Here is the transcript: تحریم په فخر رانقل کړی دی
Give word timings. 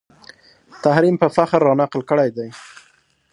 تحریم 0.83 1.15
په 1.21 1.27
فخر 1.35 1.59
رانقل 1.67 2.01
کړی 2.09 2.29
دی 2.37 2.47